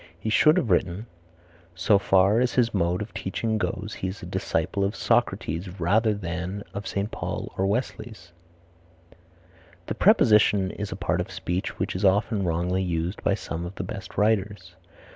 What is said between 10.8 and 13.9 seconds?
a part of speech which is often wrongly used by some of the